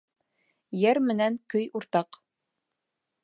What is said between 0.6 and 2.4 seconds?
Йыр менән көй уртаҡ.